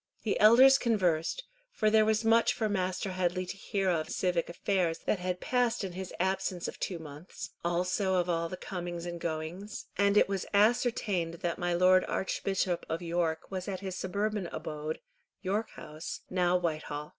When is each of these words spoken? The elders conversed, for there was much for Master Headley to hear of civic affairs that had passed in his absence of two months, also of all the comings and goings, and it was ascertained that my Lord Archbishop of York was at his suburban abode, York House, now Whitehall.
The 0.23 0.39
elders 0.39 0.79
conversed, 0.79 1.43
for 1.71 1.91
there 1.91 2.05
was 2.05 2.25
much 2.25 2.53
for 2.55 2.67
Master 2.67 3.11
Headley 3.11 3.45
to 3.45 3.55
hear 3.55 3.87
of 3.91 4.09
civic 4.09 4.49
affairs 4.49 4.97
that 5.05 5.19
had 5.19 5.39
passed 5.39 5.83
in 5.83 5.91
his 5.91 6.11
absence 6.19 6.67
of 6.67 6.79
two 6.79 6.97
months, 6.97 7.51
also 7.63 8.15
of 8.15 8.27
all 8.27 8.49
the 8.49 8.57
comings 8.57 9.05
and 9.05 9.21
goings, 9.21 9.85
and 9.99 10.17
it 10.17 10.27
was 10.27 10.47
ascertained 10.55 11.35
that 11.45 11.59
my 11.59 11.75
Lord 11.75 12.03
Archbishop 12.05 12.83
of 12.89 13.03
York 13.03 13.51
was 13.51 13.67
at 13.67 13.81
his 13.81 13.95
suburban 13.95 14.47
abode, 14.47 14.97
York 15.43 15.69
House, 15.75 16.21
now 16.31 16.57
Whitehall. 16.57 17.09